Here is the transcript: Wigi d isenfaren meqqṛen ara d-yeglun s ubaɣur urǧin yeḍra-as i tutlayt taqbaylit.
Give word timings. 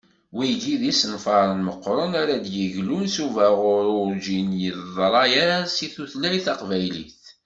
Wigi 0.35 0.75
d 0.81 0.83
isenfaren 0.91 1.59
meqqṛen 1.67 2.13
ara 2.21 2.35
d-yeglun 2.43 3.05
s 3.13 3.15
ubaɣur 3.25 3.85
urǧin 4.03 4.49
yeḍra-as 4.63 5.75
i 5.85 5.87
tutlayt 5.95 6.45
taqbaylit. 6.47 7.23